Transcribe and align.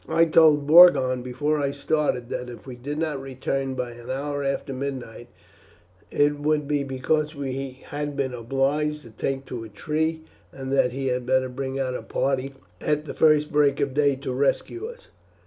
I 0.09 0.25
told 0.25 0.65
Borgon 0.65 1.21
before 1.21 1.59
I 1.59 1.69
started 1.69 2.29
that 2.29 2.49
if 2.49 2.65
we 2.65 2.75
did 2.75 2.97
not 2.97 3.21
return 3.21 3.75
by 3.75 3.91
an 3.91 4.09
hour 4.09 4.43
after 4.43 4.73
midnight 4.73 5.27
it 6.09 6.39
would 6.39 6.67
be 6.67 6.83
because 6.83 7.35
we 7.35 7.83
had 7.85 8.17
been 8.17 8.33
obliged 8.33 9.03
to 9.03 9.11
take 9.11 9.45
to 9.45 9.63
a 9.63 9.69
tree, 9.69 10.21
and 10.51 10.73
that 10.73 10.91
he 10.91 11.09
had 11.09 11.27
better 11.27 11.49
bring 11.49 11.79
out 11.79 11.93
a 11.93 12.01
party 12.01 12.55
at 12.81 13.05
the 13.05 13.13
first 13.13 13.51
break 13.51 13.79
of 13.79 13.93
day 13.93 14.15
to 14.15 14.33
rescue 14.33 14.87
us." 14.87 15.09